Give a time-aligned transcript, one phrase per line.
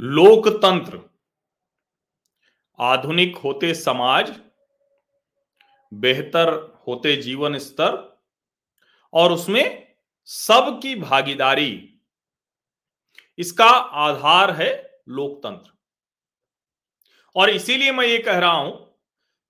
[0.00, 1.00] लोकतंत्र।
[2.78, 4.40] आधुनिक होते समाज,
[5.94, 8.20] बेहतर होते जीवन स्तर,
[9.14, 12.00] और उसमें सबकी भागीदारी।
[13.38, 15.72] इसका आधार है लोकतंत्र।
[17.36, 18.86] और इसीलिए मैं ये कह रहा हूँ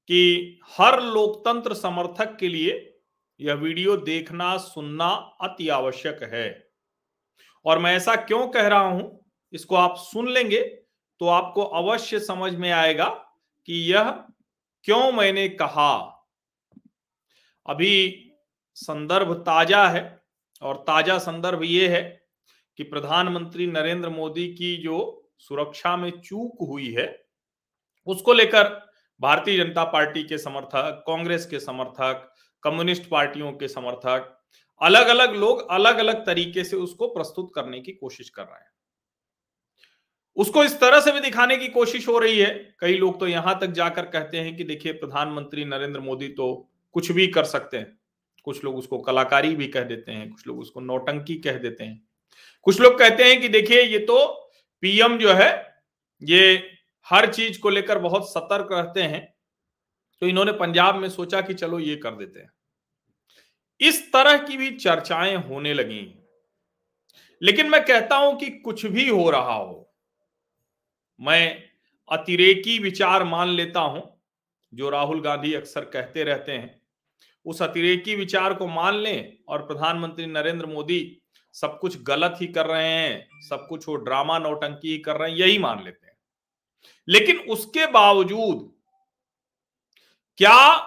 [0.09, 3.01] कि हर लोकतंत्र समर्थक के लिए
[3.41, 5.09] यह वीडियो देखना, सुनना
[5.41, 6.71] अति आवश्यक है।
[7.65, 9.20] और मैं ऐसा क्यों कह रहा हूँ?
[9.53, 10.61] इसको आप सुन लेंगे
[11.21, 13.09] तो आपको अवश्य समझ में आएगा
[13.69, 14.11] कि यह
[14.85, 15.93] क्यों मैंने कहा।
[17.67, 18.33] अभी
[18.77, 20.03] संदर्भ ताज़ा है
[20.63, 22.03] और ताज़ा संदर्भ ये है
[22.79, 24.99] कि प्रधानमंत्री नरेंद्र मोदी की जो
[25.39, 27.07] सुरक्षा में चूक हुई है,
[28.07, 28.69] उसको लेकर
[29.21, 32.33] भारतीय जनता पार्टी के समर्थक, कांग्रेस के समर्थक,
[32.63, 34.37] कम्युनिस्ट पार्टियों के समर्थक
[34.81, 38.71] अलग अलग लोग अलग अलग तरीके से उसको प्रस्तुत करने की कोशिश कर रहे हैं।
[40.37, 43.59] उसको इस तरह से भी दिखाने की कोशिश हो रही है। कई लोग तो यहाँ
[43.61, 47.99] तक जाकर कहते हैं कि देखिए, प्रधानमंत्री नरेंद्र मोदी तो कुछ भी कर सकते हैं।
[48.45, 52.03] कुछ लोग उसको कलाकारी भी कह देते हैं, कुछ लोग उसको नौटंकी कह देते हैं।
[52.63, 54.27] कुछ लोग कहते हैं कि देखिए, ये तो
[54.83, 55.77] पीएम जो है,
[56.23, 56.63] ये
[57.07, 59.35] हर चीज़ को लेकर बहुत सतर्क रहते हैं।
[60.21, 62.53] तो इन्होंने पंजाब में सोचा कि चलो ये कर देते हैं।
[63.81, 66.19] इस तरह की भी चर्चाएँ होने लगी।
[67.43, 69.80] लेकिन मैं कहता हूँ कि कुछ भी हो रहा हो
[71.21, 71.63] मैं
[72.09, 74.03] अतिरेकी विचार मान लेता हूँ,
[74.73, 76.79] जो राहुल गांधी अक्सर कहते रहते हैं।
[77.47, 81.17] उस अतिरेकी विचार को मान लें और प्रधानमंत्री नरेंद्र मोदी
[81.55, 85.31] सब कुछ गलत ही कर रहे हैं, सब कुछ वो ड्रामा नौटंकी ही कर रहे
[85.31, 86.17] हैं, यही मान लेते हैं।
[87.09, 88.71] लेकिन उसके बावजूद
[90.39, 90.87] क्या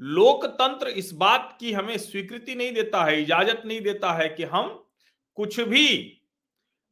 [0.00, 4.68] लोकतंत्र इस बात की हमें स्वीकृति नहीं देता है, इजाज़त नहीं देता है कि हम
[5.38, 5.86] कुछ भी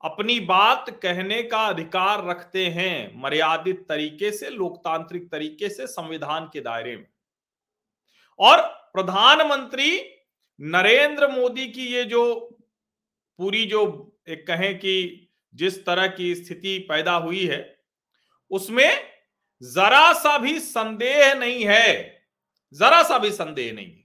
[0.03, 6.61] अपनी बात कहने का अधिकार रखते हैं मर्यादित तरीके से, लोकतांत्रिक तरीके से, संविधान के
[6.61, 7.07] दायरे में।
[8.39, 10.01] और प्रधानमंत्री
[10.61, 12.25] नरेंद्र मोदी की ये जो
[13.39, 13.83] पूरी जो
[14.29, 17.79] एक कहें कि जिस तरह की स्थिति पैदा हुई है,
[18.51, 19.13] उसमें
[19.63, 22.23] जरा सा भी संदेह नहीं है,
[22.75, 24.05] जरा सा भी संदेह नहीं है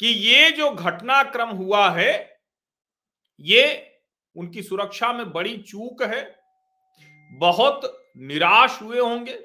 [0.00, 2.40] कि ये जो घटनाक्रम हुआ है,
[3.40, 3.93] ये
[4.36, 6.22] उनकी सुरक्षा में बड़ी चूक है।
[7.38, 7.80] बहुत
[8.16, 9.38] निराश हुए होंगे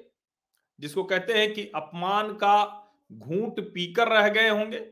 [0.80, 2.58] जिसको कहते हैं कि अपमान का
[3.12, 4.86] घूंट पीकर रह गए होंगे।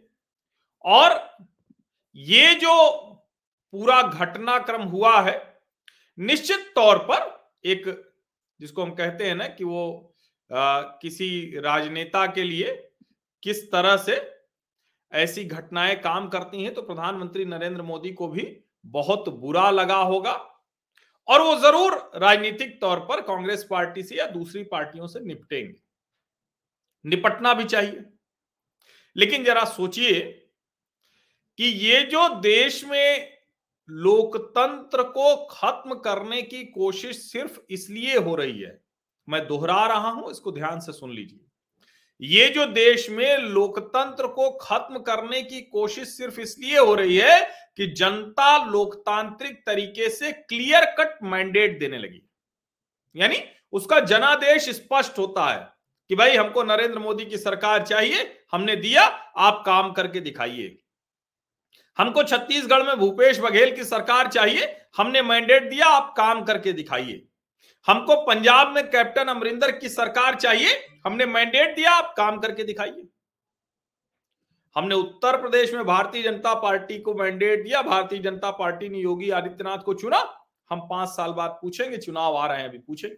[0.85, 1.37] और
[2.15, 2.73] ये जो
[3.73, 5.61] पूरा घटनाक्रम हुआ है
[6.17, 7.85] निश्चित तौर पर एक
[8.59, 10.13] जिसको हम कहते हैं ना कि वो
[10.51, 12.73] आ, किसी राजनेता के लिए
[13.43, 14.15] किस तरह से
[15.11, 18.43] ऐसी घटनाएँ काम करती हैं तो प्रधानमंत्री नरेंद्र मोदी को भी
[18.87, 20.33] बहुत बुरा लगा होगा।
[21.27, 25.79] और वो ज़रूर राजनीतिक तौर पर कांग्रेस पार्टी से या दूसरी पार्टियों से निपटेंगे।
[27.05, 28.03] निपटना भी चाहिए।
[29.15, 30.19] लेकिन जरा सोचिए
[31.59, 33.37] कि ये जो देश में
[33.89, 38.79] लोकतंत्र को खत्म करने की कोशिश सिर्फ़ इसलिए हो रही है,
[39.27, 41.39] मैं दोहरा रहा हूँ, इसको ध्यान से सुन लीजिए।
[42.21, 47.39] ये जो देश में लोकतंत्र को खत्म करने की कोशिश सिर्फ़ इसलिए हो रही है
[47.77, 52.21] कि जनता लोकतांत्रिक तरीके से क्लियर कट मैंडेट देने लगी।
[53.15, 55.69] यानी उसका जनादेश स्पष्ट होता है
[56.09, 59.03] कि भाई हमको नरेंद्र मोदी की सरकार चाहिए, हमने दिया,
[59.37, 60.77] आप काम करके दिखाइए।
[61.97, 67.27] हमको छत्तीसगढ़ में भूपेश बघेल की सरकार चाहिए, हमने मैंडेट दिया, आप काम करके दिखाइए।
[67.87, 73.07] हमको पंजाब में कैप्टन अमरिंदर की सरकार चाहिए, हमने मैंडेट दिया, आप काम करके दिखाइए।
[74.77, 79.29] हमने उत्तर प्रदेश में भारतीय जनता पार्टी को मैंडेट दिया, भारतीय जनता पार्टी ने योगी
[79.29, 80.17] आदित्यनाथ को चुना।
[80.71, 83.15] हम पाँच साल बाद पूछेंगे, चुनाव आ रहे हैं, अभी पूछेंगे।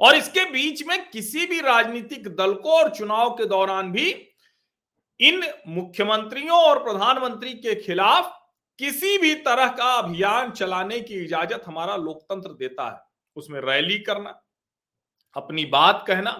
[0.00, 4.10] और इसके बीच में किसी भी राजनीतिक दल को और चुनाव के दौरान भी
[5.20, 8.36] इन मुख्यमंत्रियों और प्रधानमंत्री के खिलाफ
[8.78, 13.02] किसी भी तरह का अभियान चलाने की इजाज़त हमारा लोकतंत्र देता है।
[13.36, 14.40] उसमें रैली करना,
[15.36, 16.30] अपनी बात कहना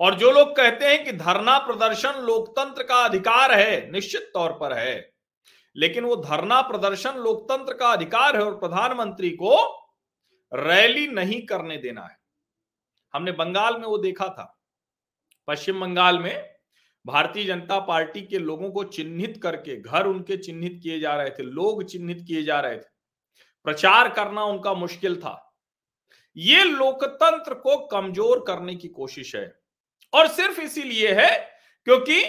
[0.00, 4.72] और जो लोग कहते हैं कि धरना प्रदर्शन लोकतंत्र का अधिकार है, निश्चित तौर पर
[4.72, 5.14] है।
[5.76, 9.80] लेकिन वो धरना प्रदर्शन लोकतंत्र का अधिकार है और प्रधानमंत्री को
[10.54, 12.18] रैली नहीं करने देना है।
[13.14, 14.60] हमने बंगाल में वो देखा था।
[15.48, 16.54] पश्चिम बंगाल में
[17.06, 21.42] भारतीय जनता पार्टी के लोगों को चिन्हित करके, घर उनके चिन्हित किए जा रहे थे,
[21.42, 22.92] लोग चिन्हित किए जा रहे थे।
[23.64, 25.54] प्रचार करना उनका मुश्किल था।
[26.36, 29.63] ये लोकतंत्र को कमज़ोर करने की कोशिश है।
[30.14, 31.30] और सिर्फ़ इसीलिए है
[31.86, 32.22] क्योंकि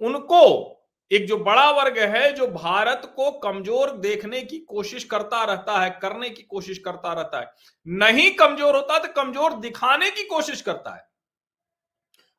[0.00, 0.78] उनको
[1.10, 5.90] एक जो बड़ा वर्ग है, जो भारत को कमज़ोर देखने की कोशिश करता रहता है,
[6.02, 7.52] करने की कोशिश करता रहता है,
[7.86, 11.10] नहीं कमज़ोर होता तो कमज़ोर दिखाने की कोशिश करता है।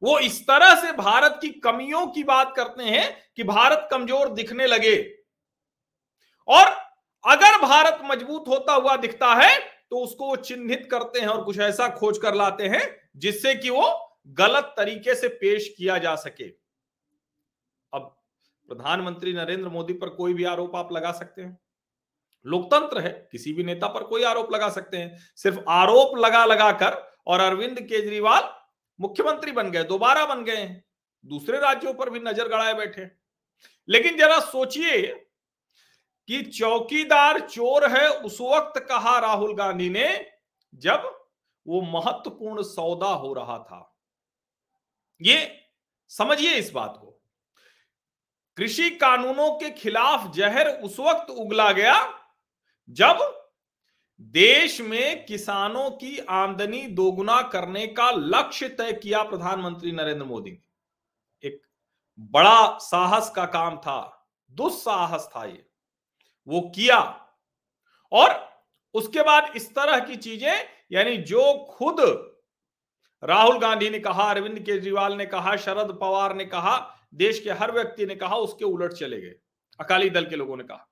[0.03, 3.05] वो इस तरह से भारत की कमियों की बात करते हैं
[3.37, 4.95] कि भारत कमज़ोर दिखने लगे।
[6.47, 6.65] और
[7.23, 11.59] अगर भारत मज़बूत होता हुआ दिखता है तो उसको वो चिन्हित करते हैं और कुछ
[11.61, 12.81] ऐसा खोज कर लाते हैं,
[13.17, 13.85] जिससे कि वो
[14.27, 16.47] गलत तरीके से पेश किया जा सके।
[17.93, 18.15] अब
[18.69, 21.57] प्रधानमंत्री नरेंद्र मोदी पर कोई भी आरोप आप लगा सकते हैं।
[22.45, 26.71] लोकतंत्र है, किसी भी नेता पर कोई आरोप लगा सकते हैं। सिर्फ़ आरोप लगा लगा
[26.71, 28.49] कर और अरविंद केजरीवाल
[28.99, 30.81] मुख्यमंत्री बन गए, दोबारा बन गए
[31.25, 33.09] दूसरे राज्यों पर भी नज़र गड़ाए बैठे।
[33.89, 35.07] लेकिन जरा सोचिए
[36.29, 40.31] कि चौकीदार चोर है, उस वक्त कहा राहुल गांधी ने
[40.73, 41.11] जब
[41.67, 43.92] वो महत्वपूर्ण सौदा हो रहा था।
[45.23, 45.59] ये
[46.11, 47.09] समझिए इस बात को।
[48.57, 51.95] कृषि कानूनों के खिलाफ जहर उस वक्त उगला गया
[52.89, 53.19] जब
[54.33, 61.47] देश में किसानों की आमदनी दोगुना करने का लक्ष्य तय किया प्रधानमंत्री नरेंद्र मोदी ने।
[61.47, 61.61] एक
[62.31, 65.65] बड़ा साहस का काम था, दुस्साहस था ये।
[66.47, 66.99] वो किया
[68.11, 68.29] और
[68.95, 71.99] उसके बाद इस तरह की चीज़ें, यानी जो खुद
[73.23, 76.77] राहुल गांधी ने कहा, अरविंद केजरीवाल ने कहा, शरद पवार ने कहा,
[77.13, 79.35] देश के हर व्यक्ति ने कहा, उसके उलट चले गए।
[79.79, 80.89] अकाली दल के लोगों ने कहा।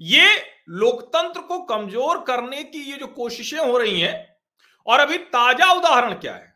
[0.00, 0.36] ये
[0.68, 4.36] लोकतंत्र को कमज़ोर करने की ये जो कोशिशें हो रही हैं,
[4.86, 6.54] और अभी ताज़ा उदाहरण क्या है?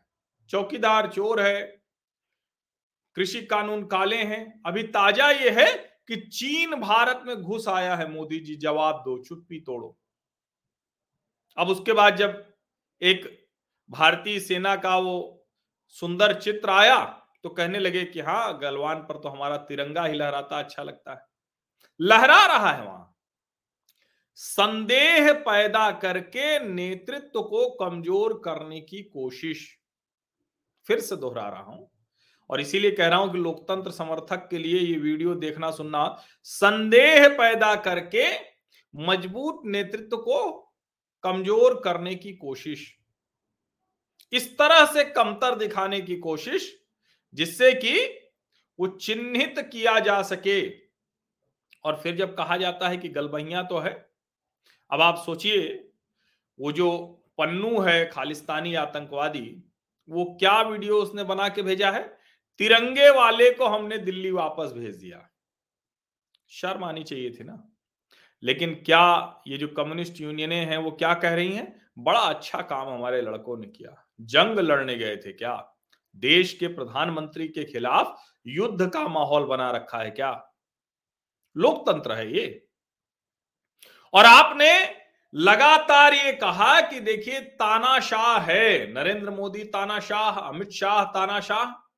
[0.49, 1.61] चौकीदार चोर है,
[3.15, 5.71] कृषि कानून काले हैं। अभी ताज़ा ये है
[6.07, 9.97] कि चीन भारत में घुस आया है, मोदी जी, जवाब दो, चुप्पी तोड़ो।
[11.57, 12.43] अब उसके बाद जब
[13.01, 13.42] एक
[13.93, 15.45] भारतीय सेना का वो
[15.97, 17.03] सुंदर चित्र आया
[17.43, 21.25] तो कहने लगे कि हाँ गलवान पर तो हमारा तिरंगा ही लहराता अच्छा लगता है।
[21.99, 23.09] लहरा रहा है वहाँ।
[24.37, 29.67] संदेह पैदा करके नेतृत्व को कमज़ोर करने की कोशिश
[30.87, 31.89] फिर से दोहरा रहा हूँ।
[32.49, 36.05] और इसीलिए कह रहा हूँ कि लोकतंत्र समर्थक के लिए ये वीडियो देखना सुनना,
[36.43, 38.25] संदेह पैदा करके
[38.93, 40.51] मज़बूत नेतृत्व को
[41.23, 42.91] कमज़ोर करने की कोशिश
[44.33, 46.81] इस तरह से कमतर दिखाने की कोशिश
[47.33, 48.07] जिससे कि
[48.79, 50.69] वो चिन्हित किया जा सके?
[51.83, 54.09] और फिर जब कहा जाता है कि गलबहिया तो है,
[54.91, 55.89] अब आप सोचिए,
[56.59, 59.63] वो जो पन्नू है, खालिस्तानी आतंकवादी,
[60.09, 62.17] वो क्या वीडियो उसने बना के भेजा है?
[62.57, 65.29] तिरंगे वाले को हमने दिल्ली वापस भेज दिया।
[66.49, 67.73] शर्म आनी चाहिए थी ना।
[68.43, 71.91] लेकिन क्या ये जो कम्युनिस्ट यूनियने हैं, वो क्या कह रही हैं?
[71.97, 75.73] बड़ा अच्छा काम हमारे लड़कों ने किया। जंग लड़ने गए थे क्या?
[76.15, 80.53] देश के प्रधानमंत्री के खिलाफ युद्ध का माहौल बना रखा है क्या?
[81.57, 82.65] लोकतंत्र है ये।
[84.13, 91.89] और आपने लगातार ये कहा कि देखिए, तानाशाह है। नरेंद्र मोदी तानाशाह, अमित शाह तानाशाह।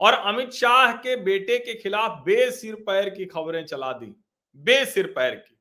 [0.00, 4.24] और अमित शाह के बेटे के खिलाफ बेसिर पैर की खबरें चला दी।
[4.56, 5.60] बेसिर पैर की।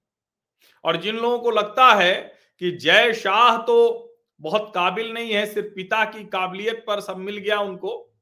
[0.83, 4.05] और जिन लोगों को लगता है कि जय शाह तो
[4.41, 8.13] बहुत काबिल नहीं है, सिर्फ़ पिता की काबिलियत पर सब मिल गया उनको।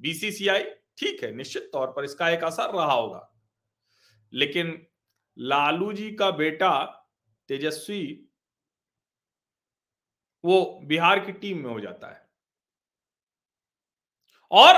[0.00, 0.62] बीसीसीआई
[0.98, 3.34] ठीक है, निश्चित तौर पर इसका एक असर रहा होगा।
[4.32, 4.86] लेकिन
[5.38, 6.84] लालू जी का बेटा
[7.48, 8.28] तेजस्वी,
[10.44, 12.28] वो बिहार की टीम में हो जाता है।
[14.50, 14.74] और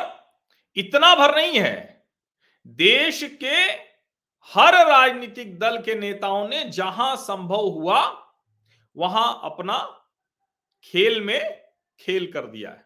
[0.76, 2.06] इतना भर नहीं है,
[2.66, 3.56] देश के
[4.50, 8.32] हर राजनीतिक दल के नेताओं ने जहाँ संभव हुआ,
[8.96, 9.97] वहाँ अपना
[10.94, 11.64] खेल में
[12.00, 12.84] खेल कर दिया है।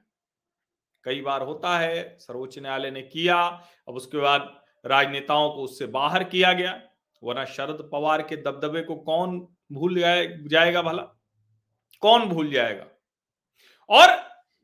[1.04, 3.36] कई बार होता है सर्वोच्च न्यायालय ने किया
[3.88, 6.80] अब उसके बाद राजनेताओं को उससे बाहर किया गया
[7.22, 9.38] वरना शरद पवार के दबदबे को कौन
[9.72, 11.02] भूल जाए, जाएगा भला?
[12.02, 12.86] कौन भूल जाएगा?
[13.90, 14.08] और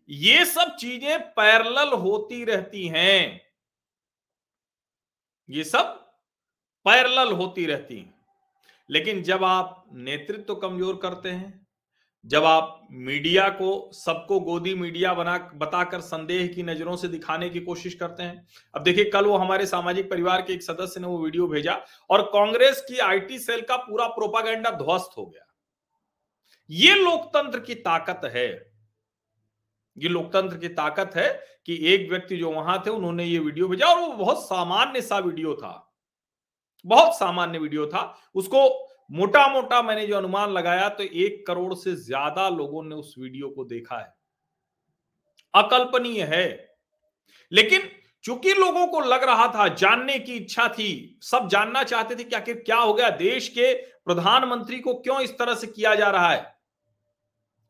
[0.08, 3.40] ये सब चीज़ें पैरल होती रहती हैं।
[5.48, 5.94] ये सब
[6.86, 8.14] पैरल होती रहती हैं।
[8.90, 11.67] लेकिन जब आप नेतृत्व कमज़ोर करते हैं
[12.24, 17.60] जब आप मीडिया को, सबको गोदी मीडिया बना, बताकर संदेह की नज़रों से दिखाने की
[17.60, 21.18] कोशिश करते हैं। अब देखिए, कल वो हमारे सामाजिक परिवार के एक सदस्य ने वो
[21.18, 25.44] वीडियो भेजा और कांग्रेस की आईटी सेल का पूरा प्रोपागेंडा ध्वस्त हो गया।
[26.70, 28.72] ये लोकतंत्र की ताकत है।
[29.98, 33.86] ये लोकतंत्र की ताकत है कि एक व्यक्ति जो वहाँ थे, उन्होंने ये वीडियो भेजा
[33.86, 35.84] और वो बहुत सामान्य सा वीडियो था।
[36.84, 41.94] बहुत सामान्य वीडियो था। उसको मोटा मोटा मैंने जो अनुमान लगाया तो एक करोड़ से
[41.96, 44.14] ज़्यादा लोगों ने उस वीडियो को देखा है।
[45.54, 46.76] अकल्पनीय है।
[47.52, 47.90] लेकिन
[48.24, 52.36] चूँकि लोगों को लग रहा था, जानने की इच्छा थी, सब जानना चाहते थे कि
[52.36, 56.32] आखिर क्या हो गया, देश के प्रधानमंत्री को क्यों इस तरह से किया जा रहा
[56.32, 56.56] है?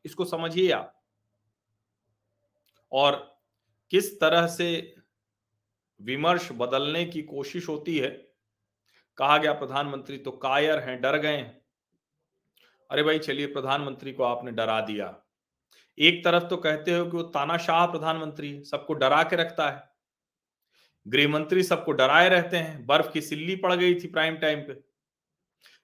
[0.04, 0.94] इसको समझिए आप।
[2.92, 3.40] और
[3.90, 4.94] किस तरह से
[6.00, 8.27] विमर्श बदलने की कोशिश होती है
[9.18, 11.50] कहा गया प्रधानमंत्री तो कायर हैं, डर गए
[12.90, 15.24] अरे भाई, चलिए प्रधानमंत्री को आपने डरा दिया।
[15.98, 19.90] एक तरफ़ तो कहते हो कि वो तानाशाह प्रधानमंत्री सबको डरा के रखता है।
[21.08, 24.80] गृह मंत्री सबको डराए रहते हैं, बर्फ़ की सिल्ली पड़ गई थी प्राइम टाइम पे।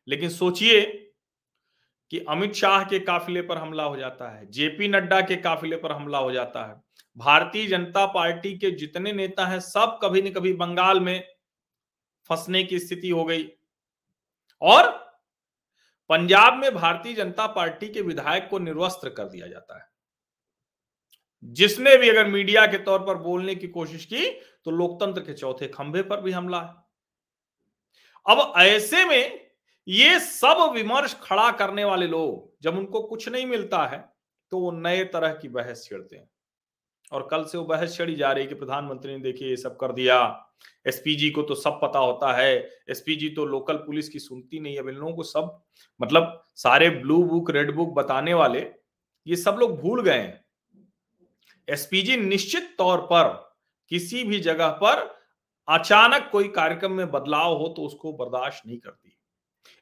[0.08, 0.82] लेकिन सोचिए
[2.10, 5.92] कि अमित शाह के काफिले पर हमला हो जाता है, जेपी नड्डा के काफिले पर
[5.92, 6.82] हमला हो जाता है।
[7.16, 11.33] भारतीय जनता पार्टी के जितने नेता हैं, सब कभी न कभी बंगाल में
[12.30, 13.48] फंसने की स्थिति हो गई।
[14.62, 14.90] और
[16.10, 19.88] पंजाब में भारतीय जनता पार्टी के विधायक को निर्वस्त्र कर दिया जाता है।
[21.42, 24.30] जिसने भी अगर मीडिया के तौर पर बोलने की कोशिश की
[24.64, 26.74] तो लोकतंत्र के चौथे खंभे पर भी हमला है।
[28.26, 29.50] अब ऐसे में
[29.86, 33.98] ये सब विमर्श खड़ा करने वाले लोग, जब उनको कुछ नहीं मिलता है
[34.52, 36.28] तो वो नए तरह की बहस छेड़ते हैं।
[37.12, 39.92] और कल से वो बहस छड़ी जा रही कि प्रधानमंत्री ने देखिए ये सब कर
[39.92, 40.16] दिया।
[40.86, 42.54] एसपीजी को तो सब पता होता है।
[42.90, 45.62] एसपीजी तो लोकल पुलिस की सुनती नहीं है। इन लोगों को सब
[46.00, 48.60] मतलब सारे ब्लू बुक, रेड बुक बताने वाले,
[49.26, 50.44] ये सब लोग भूल गए हैं।
[51.68, 53.28] एसपीजी निश्चित तौर पर
[53.90, 55.12] किसी भी जगह पर
[55.68, 59.13] अचानक कोई कार्यक्रम में बदलाव हो तो उसको बर्दाश्त नहीं करती।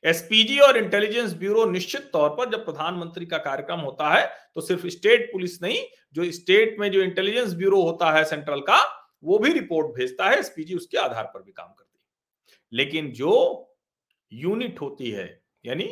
[0.05, 4.87] एसपीजी और इंटेलिजेंस ब्यूरो निश्चित तौर पर जब प्रधानमंत्री का कार्यक्रम होता है तो सिर्फ़
[4.87, 5.85] स्टेट पुलिस नहीं,
[6.15, 8.81] जो स्टेट में जो इंटेलिजेंस ब्यूरो होता है सेंट्रल का,
[9.25, 13.33] वो भी रिपोर्ट भेजता है एसपीजी उसके आधार पर भी काम करती है। लेकिन जो
[14.33, 15.85] यूनिट होती है, यानी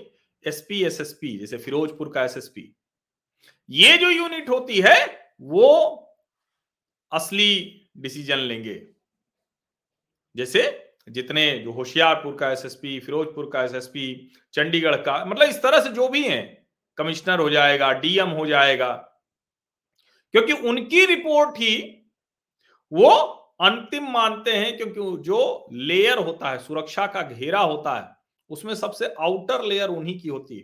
[0.45, 2.75] एसपी एसएसपी जैसे फिरोजपुर का एसएसपी
[3.69, 6.07] ये जो यूनिट होती है, वो
[7.13, 8.75] असली डिसीज़न लेंगे।
[10.37, 10.63] जैसे
[11.11, 16.09] जितने जो होशियारपुर का एसएसपी, फिरोजपुर का एसएसपी, चंडीगढ़ का मतलब इस तरह से जो
[16.09, 16.67] भी हैं,
[16.99, 18.93] कमिश्नर हो जाएगा, डीएम हो जाएगा,
[20.35, 21.77] क्योंकि उनकी रिपोर्ट ही
[22.93, 23.11] वो
[23.61, 28.09] अंतिम मानते हैं क्योंकि जो लेयर होता है, सुरक्षा का घेरा होता है,
[28.51, 30.63] उसमें सबसे आउटर लेयर उन्हीं की होती है।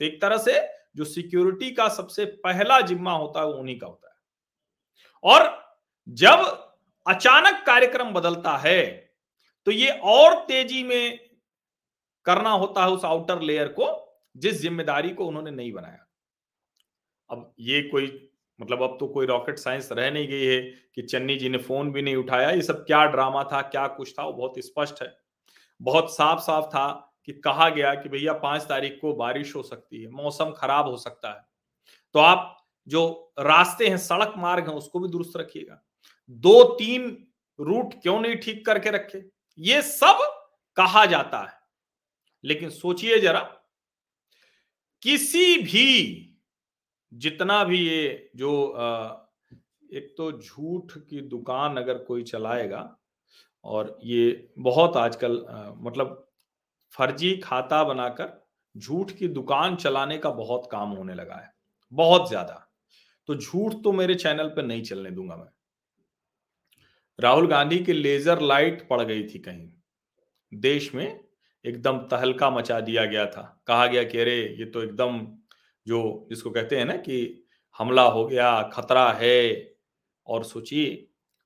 [0.00, 0.60] तो एक तरह से
[0.96, 4.14] जो सिक्योरिटी का सबसे पहला जिम्मा होता है, वो उन्हीं का होता है।
[5.24, 5.74] और
[6.08, 6.72] जब
[7.06, 9.05] अचानक कार्यक्रम बदलता है
[9.66, 11.18] तो ये और तेज़ी में
[12.26, 16.06] करना होता है उस आउटर लेयर को, जिस ज़िम्मेदारी को उन्होंने नहीं बनाया।
[17.30, 18.30] अब ये कोई
[18.60, 20.60] मतलब अब तो कोई रॉकेट साइंस रह नहीं गई है
[20.94, 24.12] कि चन्नी जी ने फ़ोन भी नहीं उठाया। ये सब क्या ड्रामा था, क्या कुछ
[24.12, 25.16] था, वो बहुत स्पष्ट है।
[25.80, 30.02] बहुत साफ़ साफ़ था कि कहा गया कि भैया पाँच तारीख को बारिश हो सकती
[30.02, 31.44] है, मौसम खराब हो सकता है।
[32.14, 32.56] तो आप
[32.86, 35.82] जो रास्ते हैं, सड़क मार्ग हैं, उसको भी दुरुस्त रखिएगा।
[36.28, 37.26] दो तीन
[37.58, 39.35] रूट क्यों नहीं ठीक करके रखे?
[39.58, 40.18] ये सब
[40.76, 41.54] कहा जाता है।
[42.44, 43.40] लेकिन सोचिए जरा,
[45.02, 46.22] किसी भी,
[47.12, 48.52] जितना भी ये जो
[49.90, 52.96] एक तो झूठ की दुकान अगर कोई चलाएगा
[53.64, 55.44] और ये बहुत आजकल
[55.78, 56.22] मतलब
[56.94, 58.32] फर्जी खाता बनाकर
[58.74, 61.52] झूठ की दुकान चलाने का बहुत काम होने लगा है,
[61.92, 62.62] बहुत ज़्यादा।
[63.28, 65.48] तो झूठ तो मेरे चैनल पर नहीं चलने दूँगा मैं।
[67.18, 69.68] राहुल गांधी की लेजर लाइट पड़ गई थी कहीं।
[70.52, 71.20] देश में
[71.64, 75.20] एकदम तहलका मचा दिया गया था। कहा गया कि अरे, ये तो एकदम
[75.86, 77.44] जो जिसको कहते हैं ना कि
[77.78, 79.76] हमला हो गया, खतरा है।
[80.26, 80.94] और सोचिए,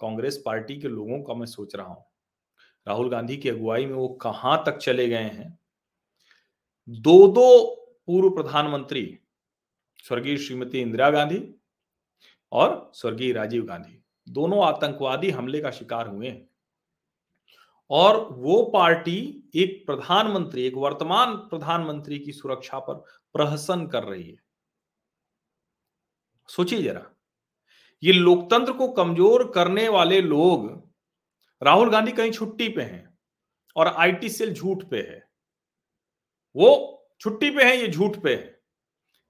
[0.01, 2.05] कांग्रेस पार्टी के लोगों का मैं सोच रहा हूँ,
[2.87, 5.59] राहुल गांधी की अगुवाई में वो कहाँ तक चले गए हैं?
[6.89, 9.19] दो दो पूर्व प्रधानमंत्री,
[10.05, 11.43] स्वर्गीय श्रीमती इंदिरा गांधी
[12.53, 14.00] और स्वर्गीय राजीव गांधी।
[14.31, 16.49] दोनों आतंकवादी हमले का शिकार हुए हैं।
[17.91, 22.95] और वो पार्टी एक प्रधानमंत्री, एक वर्तमान प्रधानमंत्री की सुरक्षा पर
[23.35, 24.37] प्रहसन कर रही है।
[26.49, 27.03] सोचिए जरा,
[28.03, 30.69] ये लोकतंत्र को कमज़ोर करने वाले लोग
[31.63, 33.19] राहुल गांधी कहीं छुट्टी पे हैं
[33.77, 35.29] और आईटी सेल झूठ पे है।
[36.57, 38.61] वो छुट्टी पे है, ये झूठ पे है।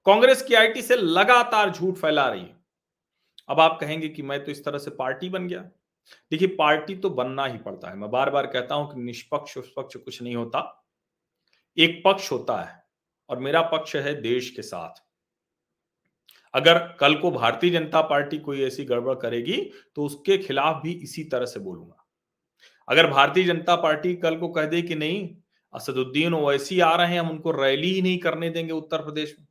[0.05, 2.60] कांग्रेस की आईटी सेल लगातार झूठ फैला रही है।
[3.49, 5.61] अब आप कहेंगे कि मैं तो इस तरह से पार्टी बन गया।
[6.31, 9.95] देखिए, पार्टी तो बनना ही पड़ता है। मैं बार बार कहता हूँ कि निष्पक्ष पक्ष
[9.95, 10.59] कुछ नहीं होता।
[11.77, 12.83] एक पक्ष होता है
[13.29, 15.03] और मेरा पक्ष है देश के साथ।
[16.53, 19.57] अगर कल को भारतीय जनता पार्टी कोई ऐसी गड़बड़ करेगी
[19.95, 22.05] तो उसके खिलाफ भी इसी तरह से बोलूँगा।
[22.87, 25.29] अगर भारतीय जनता पार्टी कल को कह दे कि नहीं,
[25.73, 29.45] असदुद्दीन ओवैसी आ रहे हैं, हम उनको रैली ही नहीं करने देंगे उत्तर प्रदेश में।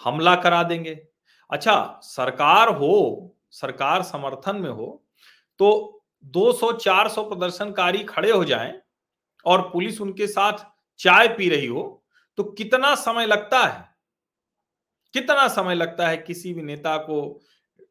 [0.00, 0.94] हमला करा देंगे।
[1.50, 5.02] अच्छा सरकार हो, सरकार समर्थन में हो
[5.60, 6.02] तो
[6.34, 8.72] 200-400 प्रदर्शनकारी खड़े हो जाएँ
[9.46, 10.64] और पुलिस उनके साथ
[11.00, 11.82] चाय पी रही हो
[12.38, 13.88] तो कितना समय लगता है?
[15.14, 17.20] कितना समय लगता है किसी भी नेता को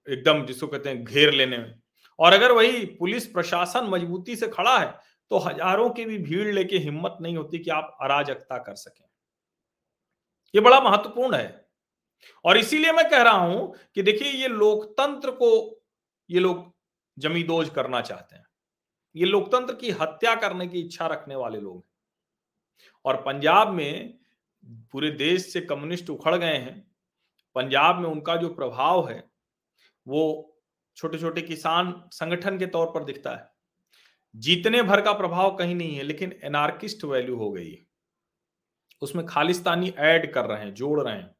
[0.07, 1.73] एकदम जिसको कहते हैं घेर लेने में?
[2.19, 4.91] और अगर वही पुलिस प्रशासन मजबूती से खड़ा है
[5.31, 9.05] तो हज़ारों की भी भीड़ लेके हिम्मत नहीं होती कि आप अराजकता कर सकें।
[10.53, 11.68] ये बड़ा महत्वपूर्ण है।
[12.45, 15.81] और इसीलिए मैं कह रहा हूँ कि देखिए, ये लोकतंत्र को,
[16.29, 16.75] ये लोग
[17.17, 18.45] जमीदोज करना चाहते हैं।
[19.15, 21.83] ये लोकतंत्र की हत्या करने की इच्छा रखने वाले लोग हैं।
[23.05, 24.19] और पंजाब में
[24.65, 26.91] पूरे देश से कम्युनिस्ट उखड़ गए हैं।
[27.55, 29.31] पंजाब में उनका जो प्रभाव है,
[30.07, 30.55] वो
[30.95, 33.51] छोटे छोटे किसान संगठन के तौर पर दिखता है।
[34.35, 37.85] जीतने भर का प्रभाव कहीं नहीं है, लेकिन एनार्किस्ट वैल्यू हो गई है।
[39.01, 41.35] उसमें खालिस्तानी ऐड कर रहे हैं, जोड़ रहे हैं।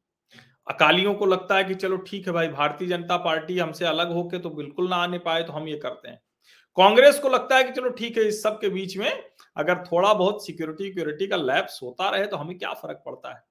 [0.70, 4.40] अकालियों को लगता है कि चलो ठीक है भाई, भारतीय जनता पार्टी हमसे अलग होके
[4.40, 6.22] तो बिल्कुल ना आने पाए तो हम ये करते हैं।
[6.78, 9.12] कांग्रेस को लगता है कि चलो ठीक है, इस सब के बीच में
[9.58, 13.44] अगर थोड़ा बहुत सिक्योरिटी सिक्योरिटी का लैप्स होता रहे तो हमें क्या फ़र्क पड़ता है?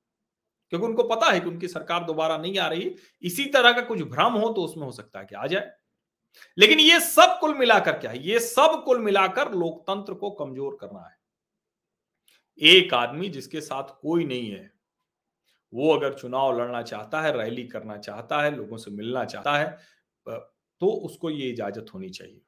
[0.73, 4.03] क्योंकि उनको पता है कि उनकी सरकार दोबारा नहीं आ रही, इसी तरह का कुछ
[4.05, 5.71] भ्रम हो तो उसमें हो सकता है कि आ जाए।
[6.59, 8.19] लेकिन ये सब कुल मिलाकर क्या है?
[8.21, 11.17] ये सब कुल मिलाकर लोकतंत्र को कमज़ोर करना है।
[12.61, 14.71] एक आदमी जिसके साथ कोई नहीं है
[15.75, 19.79] वो अगर चुनाव लड़ना चाहता है, रैली करना चाहता है, लोगों से मिलना चाहता है
[20.81, 22.41] तो उसको ये इजाज़त होनी चाहिए।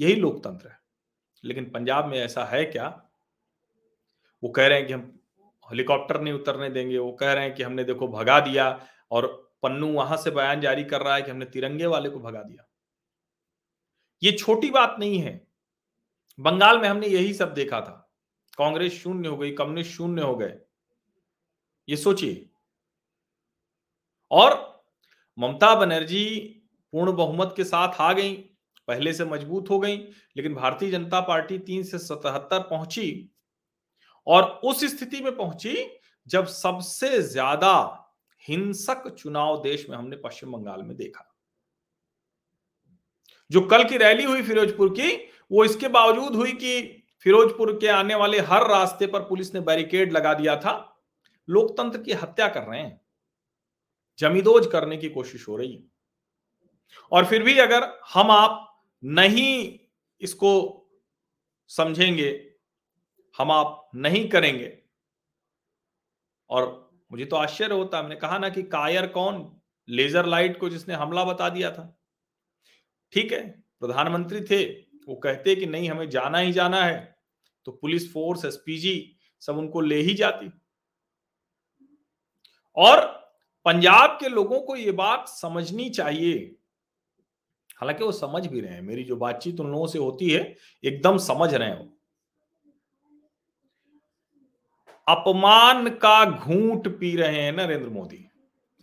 [0.00, 0.78] यही लोकतंत्र है।
[1.44, 2.88] लेकिन पंजाब में ऐसा है क्या?
[4.42, 5.20] वो कह रहे हैं कि हम
[5.70, 9.92] हेलीकॉप्टर नहीं उतरने देंगे, वो कह रहे हैं कि हमने देखो भगा दिया और पन्नू
[9.92, 12.66] वहाँ से बयान जारी कर रहा है कि हमने तिरंगे वाले को भगा दिया।
[14.22, 15.46] ये छोटी बात नहीं है।
[16.40, 18.12] बंगाल में हमने यही सब देखा था।
[18.58, 20.58] कांग्रेस शून्य हो गई, कम्युनिस्ट शून्य हो गए।
[21.88, 22.49] ये सोचिए।
[24.30, 24.58] और
[25.38, 26.26] ममता बनर्जी
[26.92, 28.32] पूर्ण बहुमत के साथ आ गई।
[28.88, 29.96] पहले से मज़बूत हो गई,
[30.36, 33.30] लेकिन भारतीय जनता पार्टी तीन से सतहत्तर पहुँची
[34.26, 35.76] और उस स्थिति में पहुँची
[36.26, 37.72] जब सबसे ज़्यादा
[38.42, 41.26] हिंसक चुनाव देश में हमने पश्चिम बंगाल में देखा।
[43.50, 45.12] जो कल की रैली हुई फिरोजपुर की,
[45.52, 50.12] वो इसके बावजूद हुई कि फिरोजपुर के आने वाले हर रास्ते पर पुलिस ने बैरिकेड
[50.12, 50.72] लगा दिया था।
[51.48, 52.99] लोकतंत्र की हत्या कर रहे हैं।
[54.20, 55.82] जमीदोज करने की कोशिश हो रही है।
[57.12, 59.78] और फिर भी अगर हम आप नहीं
[60.20, 60.50] इसको
[61.68, 62.54] समझेंगे,
[63.38, 64.82] हम आप नहीं करेंगे।
[66.50, 69.60] और मुझे तो आश्चर्य होता मैंने कहा ना कि कायर कौन?
[69.88, 72.00] लेजर लाइट को जिसने हमला बता दिया था।
[73.12, 74.64] ठीक है, प्रधानमंत्री थे,
[75.08, 77.18] वो कहते कि नहीं, हमें जाना ही जाना है।
[77.64, 80.50] तो पुलिस फोर्स, एसपीजी सब उनको ले ही जाती।
[82.76, 83.20] और
[83.66, 86.56] पंजाब के लोगों को ये बात समझनी चाहिए।
[87.76, 91.18] हालाँकि वो समझ भी रहे हैं, मेरी जो बातचीत उन लोगों से होती है, एकदम
[91.18, 91.88] समझ रहे हो
[95.08, 98.26] अपमान का घूंट पी रहे हैं नरेंद्र मोदी,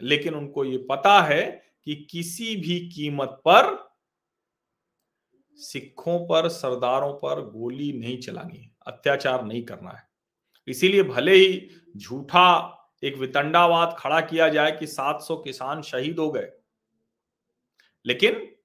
[0.02, 1.44] लेकिन उनको ये पता है
[1.86, 3.88] कि किसी भी कीमत पर
[5.58, 10.04] सिखों पर, सरदारों पर गोली नहीं चलानी, अत्याचार नहीं करना है।
[10.68, 16.52] इसीलिए भले ही झूठा एक वितंडावाद खड़ा किया जाए कि 700 किसान शहीद हो गए।
[18.06, 18.56] लेकिन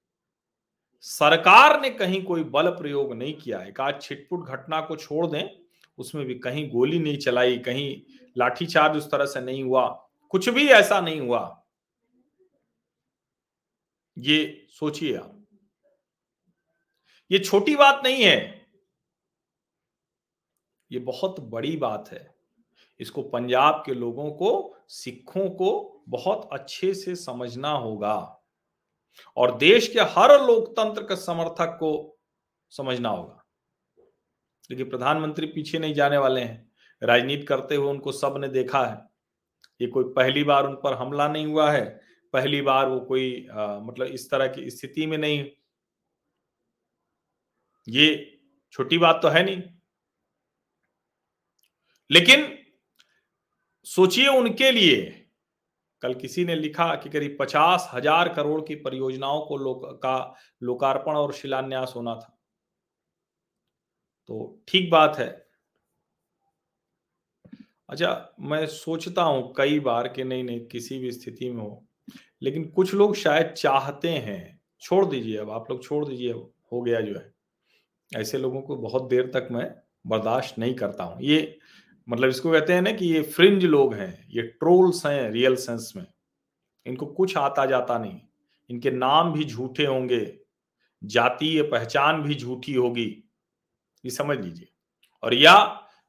[1.00, 5.64] सरकार ने कहीं कोई बल प्रयोग नहीं किया एक आज छिटपुट घटना को छोड़ दें,
[5.98, 8.02] उसमें भी कहीं गोली नहीं चलाई, कहीं
[8.38, 11.64] लाठीचार्ज उस तरह से नहीं हुआ, कुछ भी ऐसा नहीं हुआ।
[14.18, 15.46] ये सोचिए आप।
[17.30, 18.66] ये छोटी बात नहीं है।
[20.92, 22.31] ये बहुत बड़ी बात है।
[23.00, 28.42] इसको पंजाब के लोगों को सिखों को बहुत अच्छे से समझना होगा।
[29.36, 32.18] और देश के हर लोकतंत्र के समर्थक को
[32.70, 33.44] समझना होगा।
[34.70, 39.08] लेकिन प्रधानमंत्री पीछे नहीं जाने वाले हैं। राजनीति करते हुए उनको सबने देखा है।
[39.80, 42.00] ये कोई पहली बार उन पर हमला नहीं हुआ है।
[42.32, 45.50] पहली बार वो कोई आ, मतलब इस तरह की स्थिति में नहीं।
[47.88, 48.38] ये
[48.72, 49.62] छोटी बात तो है नहीं।
[52.10, 52.61] लेकिन
[53.86, 55.00] सोचिए उनके लिए।
[56.02, 61.12] कल किसी ने लिखा कि करीब पचास हज़ार करोड़ की परियोजनाओं को लोक, का लोकार्पण
[61.12, 62.36] और शिलान्यास होना था।
[64.28, 65.28] तो ठीक बात है।
[67.88, 71.84] अच्छा मैं सोचता हूँ कई बार कि नहीं नहीं, किसी भी स्थिति में हो,
[72.42, 77.00] लेकिन कुछ लोग शायद चाहते हैं। छोड़ दीजिए अब, आप लोग छोड़ दीजिए, हो गया
[77.00, 77.32] जो है।
[78.12, 79.66] ऐसे लोगों को बहुत देर तक मैं
[80.06, 81.58] बर्दाश्त नहीं करता हूँ। ये
[82.08, 85.92] मतलब इसको कहते हैं ना कि ये फ्रिंज लोग हैं, ये ट्रोल्स हैं रियल सेंस
[85.96, 86.06] में।
[86.86, 88.20] इनको कुछ आता जाता नहीं।
[88.70, 90.38] इनके नाम भी झूठे होंगे,
[91.02, 93.06] जातीय पहचान भी झूठी होगी।
[94.04, 94.68] ये समझ लीजिए।
[95.22, 95.54] और या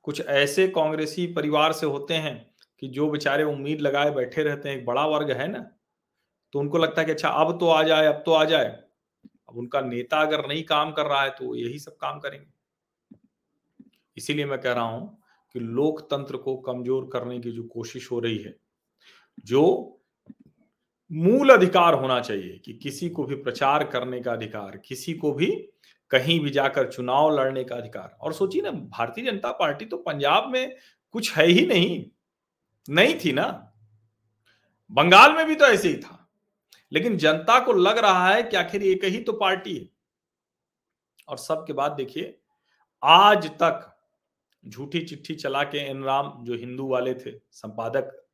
[0.04, 2.36] कुछ ऐसे कांग्रेसी परिवार से होते हैं
[2.82, 5.66] कि जो बेचारे उम्मीद लगाए बैठे रहते हैं, एक बड़ा वर्ग है ना
[6.54, 8.66] तो उनको लगता है कि अच्छा अब तो आ जाए, अब तो आ जाए।
[9.50, 12.48] अब उनका नेता अगर नहीं काम कर रहा है तो यही सब काम करेंगे।
[14.18, 15.23] इसीलिए मैं कह रहा हूँ
[15.56, 18.56] कि लोकतंत्र को कमज़ोर करने की जो कोशिश हो रही है,
[19.46, 20.00] जो
[21.12, 25.48] मूल अधिकार होना चाहिए कि किसी को भी प्रचार करने का अधिकार, किसी को भी
[26.12, 30.50] कहीं भी जाकर चुनाव लड़ने का अधिकार। और सोचिए ना, भारतीय जनता पार्टी तो पंजाब
[30.50, 30.76] में
[31.12, 32.06] कुछ है ही नहीं
[32.90, 33.46] नहीं थी ना।
[34.92, 36.20] बंगाल में भी तो ऐसे ही था।
[36.92, 39.90] लेकिन जनता को लग रहा है कि आखिर एक ही तो पार्टी है।
[41.28, 42.38] और सबके बाद देखिए,
[43.04, 43.90] आज तक
[44.68, 48.28] झूठी चिट्ठी चला के एनराम जो हिंदू वाले थे, संपादक,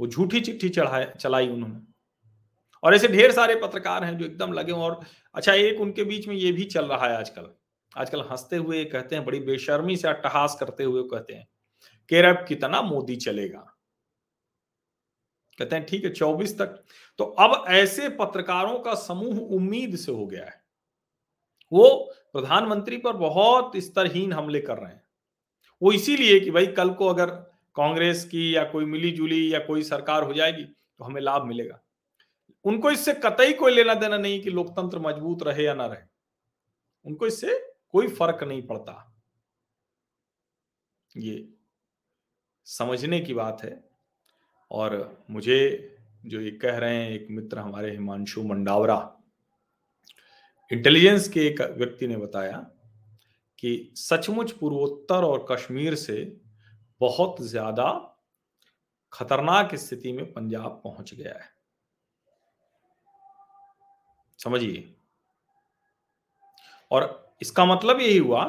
[0.00, 1.80] वो झूठी चिट्ठी चढ़ाए, चलाई उन्होंने।
[2.82, 5.00] और ऐसे ढेर सारे पत्रकार हैं जो एकदम लगे और
[5.34, 7.54] अच्छा एक उनके बीच में ये भी चल रहा है आजकल।
[7.96, 11.48] आजकल हँसते हुए कहते हैं, बड़ी बेशर्मी से अट्टहास करते हुए कहते हैं
[12.08, 13.76] केरब कितना मोदी चलेगा?
[15.58, 16.84] कहते हैं, ठीक है, चौबीस तक।
[17.18, 20.61] तो अब ऐसे पत्रकारों का समूह उम्मीद से हो गया है।
[21.72, 25.02] वो प्रधानमंत्री पर बहुत स्तरहीन हमले कर रहे हैं।
[25.82, 27.26] वो इसीलिए कि भाई कल को अगर
[27.74, 31.80] कांग्रेस की या कोई मिली जुली या कोई सरकार हो जाएगी तो हमें लाभ मिलेगा।
[32.64, 36.02] उनको इससे कतई कोई लेना देना नहीं कि लोकतंत्र मज़बूत रहे या ना रहे।
[37.06, 39.22] उनको इससे कोई फ़र्क नहीं पड़ता।
[41.16, 41.48] ये
[42.64, 43.84] समझने की बात है।
[44.70, 49.21] और मुझे जो ये कह रहे हैं एक मित्र हमारे, हिमांशु मंडावरा
[50.72, 52.56] इंटेलिजेंस के एक व्यक्ति ने बताया
[53.58, 56.40] कि सचमुच पूर्वोत्तर और कश्मीर से
[57.00, 58.18] बहुत ज़्यादा
[59.12, 61.48] खतरनाक स्थिति में पंजाब पहुँच गया है।
[64.38, 64.94] समझिए?
[66.90, 68.44] और इसका मतलब यही हुआ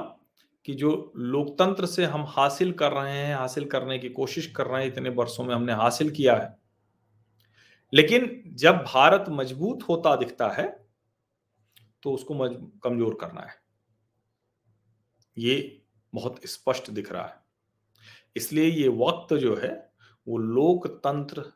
[0.66, 4.84] कि जो लोकतंत्र से हम हासिल कर रहे हैं, हासिल करने की कोशिश कर रहे
[4.84, 6.58] हैं, इतने वर्षों में हमने हासिल किया है।
[7.94, 10.83] लेकिन जब भारत मज़बूत होता दिखता है
[12.04, 12.36] तो उसको
[12.80, 13.56] कमज़ोर करना है।
[15.38, 15.82] ये
[16.14, 17.42] बहुत स्पष्ट दिख रहा है।
[18.36, 19.72] इसलिए ये वक्त जो है,
[20.28, 21.52] वो लोकतंत्र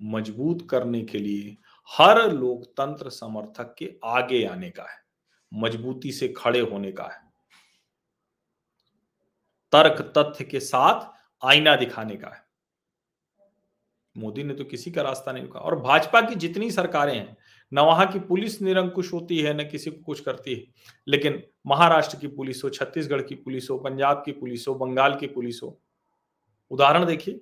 [0.00, 1.56] मज़बूत करने के लिए
[1.88, 4.98] हर लोकतंत्र समर्थक के आगे आने का है,
[5.52, 7.20] मजबूती से खड़े होने का है।
[9.72, 11.10] तर्क तथ्य के साथ
[11.42, 12.44] आईना दिखाने का है।
[14.16, 17.36] मोदी ने तो किसी का रास्ता नहीं रुका। और भाजपा की जितनी सरकारें हैं
[17.72, 20.66] न वहाँ की पुलिस निरंकुश होती है, न किसी को कुछ करती है।
[21.08, 25.26] लेकिन महाराष्ट्र की पुलिस हो, छत्तीसगढ़ की पुलिस हो, पंजाब की पुलिस हो, बंगाल की
[25.26, 25.80] पुलिस हो,
[26.70, 27.40] उदाहरण देखिए।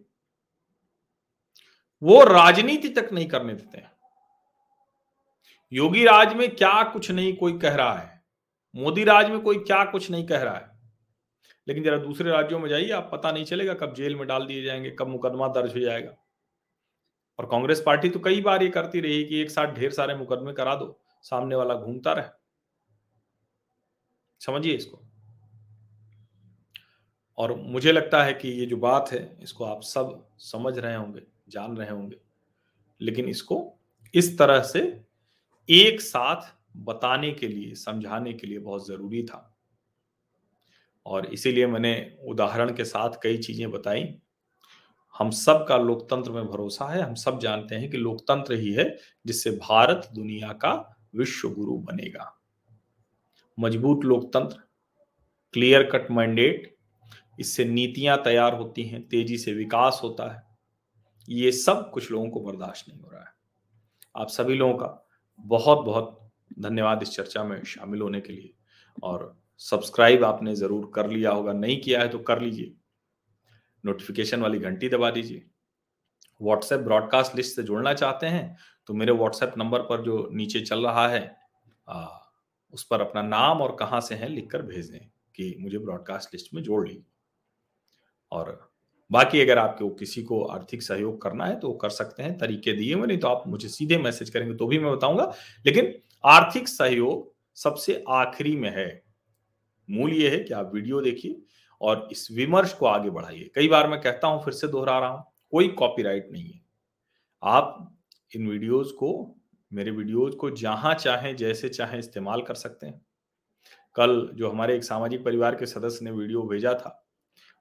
[2.03, 3.93] वो राजनीति तक नहीं करने देते हैं।
[5.73, 8.23] योगी राज में क्या कुछ नहीं कोई कह रहा है।
[8.77, 10.81] मोदी राज में कोई क्या कुछ नहीं कह रहा है।
[11.69, 14.63] लेकिन जरा दूसरे राज्यों में जाइए, आप पता नहीं चलेगा, कब जेल में डाल दिए
[14.63, 16.17] जाएँगे, कब मुकदमा दर्ज हो जाएगा।
[17.41, 20.53] और कांग्रेस पार्टी तो कई बार ये करती रही कि एक साथ ढेर सारे मुकदमे
[20.53, 22.29] करा दो, सामने वाला घूमता रहे।
[24.41, 25.03] समझिए इसको?
[27.39, 31.23] और मुझे लगता है कि ये जो बात है, इसको आप सब समझ रहे होंगे,
[31.49, 32.17] जान रहे होंगे।
[33.01, 33.79] लेकिन इसको
[34.15, 35.05] इस तरह से
[35.71, 39.59] एक साथ बताने के लिए, समझाने के लिए बहुत ज़रूरी था।
[41.07, 44.21] और इसीलिए मैंने उदाहरण के साथ कई चीज़ें बताई।
[45.17, 48.97] हम सब का लोकतंत्र में भरोसा है, हम सब जानते हैं कि लोकतंत्र ही है
[49.27, 50.73] जिससे भारत दुनिया का
[51.15, 52.35] विश्व गुरु बनेगा।
[53.59, 54.63] मज़बूत लोकतंत्र
[55.55, 56.75] क्लियर कट मैंडेट
[57.41, 60.43] इससे नीतियाँ तैयार होती हैं, तेज़ी से विकास होता है।
[61.29, 63.33] ये सब कुछ लोगों को बर्दाश्त नहीं हो रहा है।
[64.17, 65.07] आप सभी लोगों का
[65.41, 66.19] बहुत बहुत
[66.59, 68.53] धन्यवाद इस चर्चा में शामिल होने के लिए।
[69.03, 72.75] और सब्सक्राइब आपने ज़रूर कर लिया होगा, नहीं किया है तो कर लीजिए।
[73.85, 75.43] नोटिफिकेशन वाली घंटी दबा दीजिए।
[76.43, 80.87] व्हाट्सएप ब्रॉडकास्ट लिस्ट से जुड़ना चाहते हैं तो मेरे व्हाट्सएप नंबर पर जो नीचे चल
[80.87, 81.37] रहा है
[81.89, 82.07] आ,
[82.73, 86.55] उस पर अपना नाम और कहाँ से है लिखकर भेज दें कि मुझे ब्रॉडकास्ट लिस्ट
[86.55, 87.03] में जोड़ ली
[88.33, 88.71] और
[89.11, 92.73] बाकी अगर आपको किसी को आर्थिक सहयोग करना है तो वो कर सकते हैं तरीके
[92.73, 95.33] दिए हुए नहीं तो आप मुझे सीधे मैसेज करेंगे तो भी मैं बताऊँगा।
[95.67, 99.03] लेकिन आर्थिक सहयोग सबसे आखिरी में है।
[99.91, 101.43] मूल ये है कि आप वीडियो देखिए
[101.81, 105.09] और इस विमर्श को आगे बढ़ाइए। कई बार मैं कहता हूँ, फिर से दोहरा रहा
[105.09, 106.61] हूँ, कोई कॉपीराइट नहीं है।
[107.43, 107.97] आप
[108.33, 109.37] इन वीडियोस को,
[109.73, 113.01] मेरे वीडियोस को जहाँ चाहें, जैसे चाहें इस्तेमाल कर सकते हैं।
[113.97, 116.97] कल जो हमारे एक सामाजिक परिवार के सदस्य ने वीडियो भेजा था,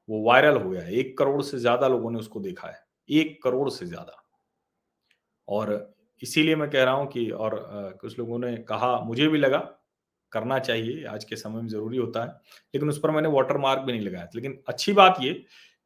[0.09, 3.41] वो वायरल हो गया है। एक करोड़ से ज़्यादा लोगों ने उसको देखा है। एक
[3.43, 4.23] करोड़ से ज़्यादा।
[5.47, 9.59] और इसीलिए मैं कह रहा हूँ कि, और कुछ लोगों ने कहा, मुझे भी लगा
[10.31, 12.29] करना चाहिए, आज के समय में ज़रूरी होता है,
[12.73, 15.33] लेकिन उस पर मैंने वाटर मार्क भी नहीं लगाया लेकिन अच्छी बात ये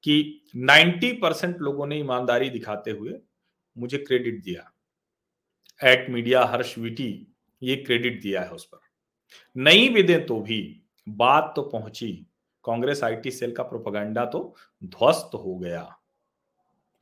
[0.03, 3.19] कि 90 परसेंट लोगों ने ईमानदारी दिखाते हुए
[3.75, 4.69] मुझे क्रेडिट दिया।
[5.81, 8.79] एट मीडिया हर्ष वीटी ये क्रेडिट दिया है उस पर।
[9.55, 12.11] नहीं भी दे तो भी, बात तो पहुँची।
[12.65, 15.87] कांग्रेस आईटी सेल का प्रोपागेंडा तो ध्वस्त हो गया।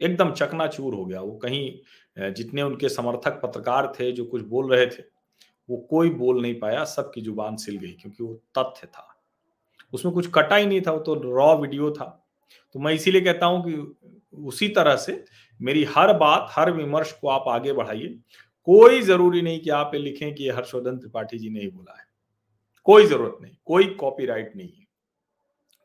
[0.01, 4.85] एकदम चकनाचूर हो गया। वो कहीं, जितने उनके समर्थक पत्रकार थे, जो कुछ बोल रहे
[4.87, 5.03] थे
[5.71, 9.07] वो कोई बोल नहीं पाया, सबकी ज़ुबान सिल गई क्योंकि वो तथ्य था।
[9.93, 12.27] उसमें कुछ कटा ही नहीं था, वो तो रॉ वीडियो था।
[12.73, 13.97] तो मैं इसीलिए कहता हूँ कि
[14.37, 15.25] उसी तरह से
[15.61, 18.19] मेरी हर बात, हर विमर्श को आप आगे बढ़ाइए।
[18.65, 22.05] कोई ज़रूरी नहीं कि आप लिखें कि हर्षवर्धन त्रिपाठी जी ने ही बोला है।
[22.83, 24.87] कोई ज़रूरत नहीं, कोई कॉपीराइट नहीं है।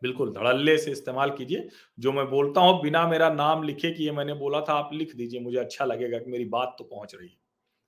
[0.02, 1.68] बिल्कुल धड़ल्ले से इस्तेमाल कीजिए।
[1.98, 5.16] जो मैं बोलता हूँ, बिना मेरा नाम लिखे कि ये मैंने बोला था, आप लिख
[5.16, 7.36] दीजिए, मुझे अच्छा लगेगा कि मेरी बात तो पहुँच रही है।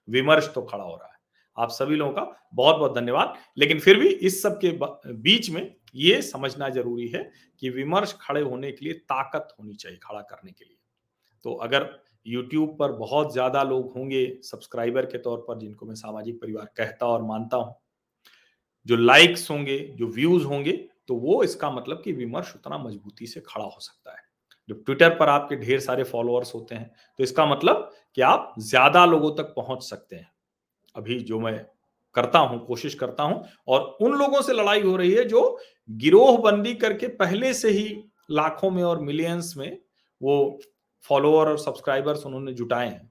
[0.08, 1.17] विमर्श तो खड़ा हो रहा है।
[1.58, 4.70] आप सभी लोगों का बहुत बहुत धन्यवाद। लेकिन फिर भी इस सब के
[5.14, 7.30] बीच में ये समझना ज़रूरी है
[7.62, 10.76] कि विमर्श खड़े होने के लिए ताकत होनी चाहिए खड़ा करने के लिए।
[11.44, 11.88] तो अगर
[12.26, 17.06] YouTube पर बहुत ज़्यादा लोग होंगे सब्सक्राइबर के तौर पर जिनको मैं सामाजिक परिवार कहता
[17.06, 17.74] और मानता हूँ,
[18.86, 20.72] जो लाइक्स होंगे, जो व्यूज़ होंगे
[21.08, 24.26] तो वो इसका मतलब कि विमर्श उतना मजबूती से खड़ा हो सकता है।
[24.68, 29.04] जब ट्विटर पर आपके ढेर सारे फॉलोअर्स होते हैं तो इसका मतलब कि आप ज़्यादा
[29.06, 30.30] लोगों तक पहुँच सकते हैं।
[30.96, 31.66] अभी जो मैं
[32.14, 35.59] करता हूँ, कोशिश करता हूँ, और उन लोगों से लड़ाई हो रही है जो
[35.90, 39.79] गिरोह बंदी करके पहले से ही लाखों में और मिलियंस में
[40.20, 40.59] वो
[41.05, 43.11] फॉलोअर और सब्सक्राइबर्स उन्होंने जुटाए हैं।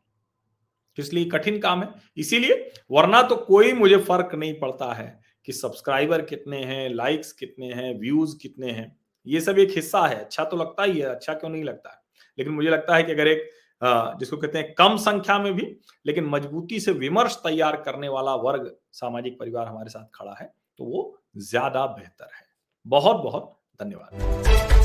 [0.97, 6.21] इसलिए कठिन काम है। इसीलिए वरना तो कोई मुझे फ़र्क नहीं पड़ता है कि सब्सक्राइबर
[6.21, 8.95] कितने हैं लाइक्स कितने हैं व्यूज़ कितने हैं।
[9.27, 11.89] ये सब एक हिस्सा है। अच्छा तो लगता ही है अच्छा क्यों नहीं लगता?
[11.89, 11.99] है
[12.37, 13.49] लेकिन मुझे लगता है कि अगर एक
[13.81, 15.65] जिसको कहते हैं कम संख्या में भी,
[16.05, 20.85] लेकिन मजबूती से विमर्श तैयार करने वाला वर्ग सामाजिक परिवार हमारे साथ खड़ा है तो
[20.85, 22.45] वो ज़्यादा बेहतर है।
[22.85, 24.76] बहुत बहुत धन्यवाद।